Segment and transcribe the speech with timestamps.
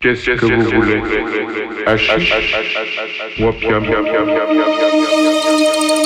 [0.00, 1.02] Qu'est-ce que vous voulez
[1.84, 2.32] Hashish
[3.40, 3.84] Wapiam
[5.48, 5.97] Thank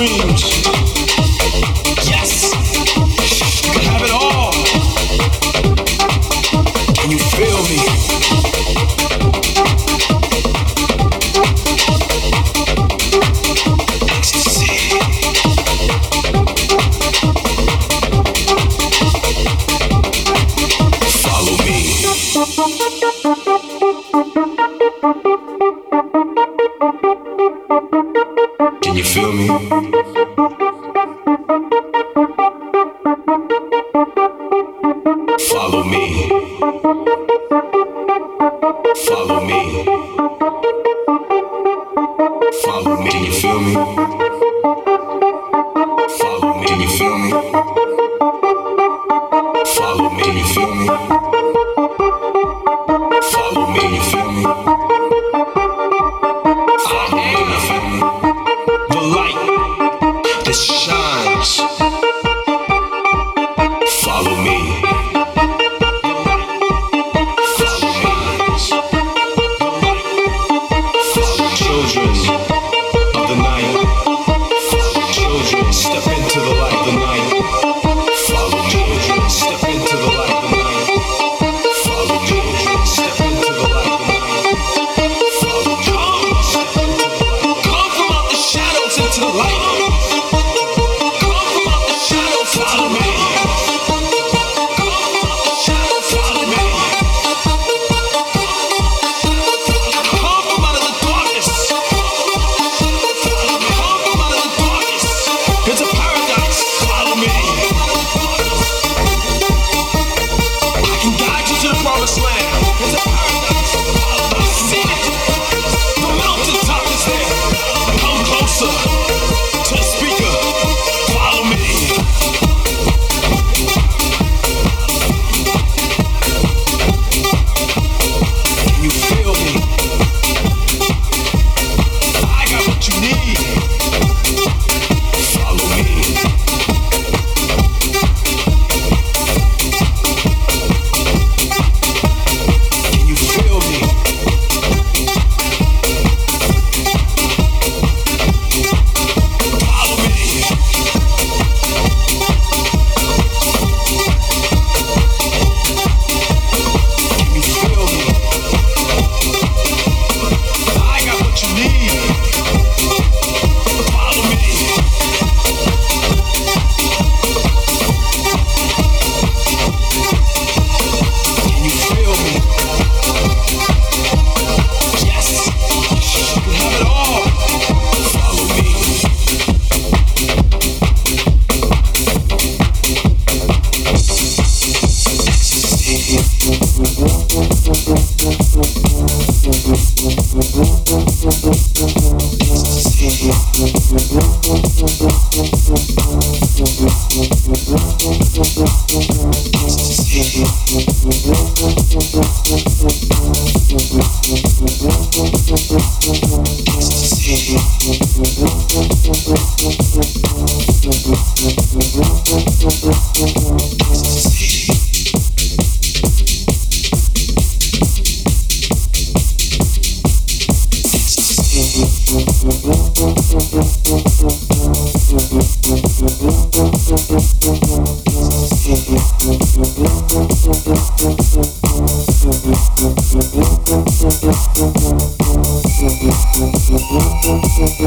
[0.00, 0.97] you.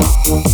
[0.01, 0.50] Thank you.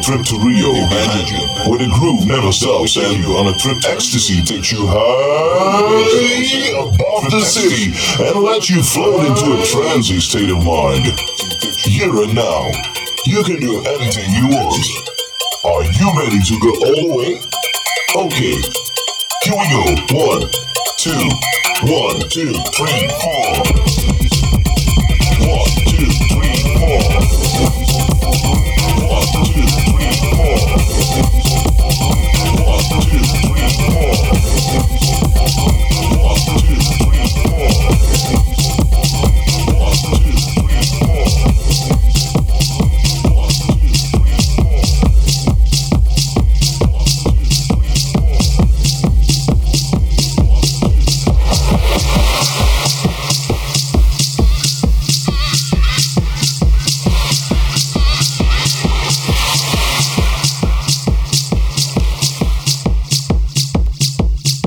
[0.00, 0.72] Trip to Rio.
[0.72, 2.96] Imagine where the groove never stops.
[2.96, 7.92] And you on a trip ecstasy takes you high above the city
[8.24, 11.04] and lets you float into a transy state of mind.
[11.84, 12.70] Here and now,
[13.26, 14.80] you can do anything you want.
[15.64, 17.40] Are you ready to go all the way?
[18.16, 18.56] Okay,
[19.44, 19.84] here we go.
[20.16, 20.48] One,
[20.96, 21.28] two,
[21.84, 23.84] one, two, three, four.
[30.34, 30.74] Trip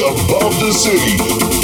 [0.00, 1.63] Above the city.